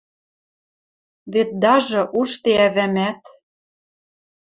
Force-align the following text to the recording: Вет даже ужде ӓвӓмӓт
Вет 1.33 1.49
даже 1.63 1.99
ужде 2.19 2.53
ӓвӓмӓт 2.67 3.21